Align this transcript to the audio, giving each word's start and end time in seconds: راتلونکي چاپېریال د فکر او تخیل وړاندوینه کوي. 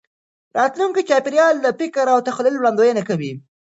راتلونکي 0.57 1.01
چاپېریال 1.09 1.55
د 1.61 1.67
فکر 1.79 2.05
او 2.13 2.19
تخیل 2.27 2.55
وړاندوینه 2.57 3.01
کوي. 3.09 3.31